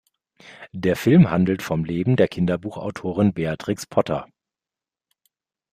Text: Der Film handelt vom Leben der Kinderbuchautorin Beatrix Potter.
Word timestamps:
Der 0.73 0.95
Film 0.95 1.29
handelt 1.29 1.61
vom 1.61 1.85
Leben 1.85 2.15
der 2.15 2.27
Kinderbuchautorin 2.27 3.33
Beatrix 3.35 3.85
Potter. 3.85 4.27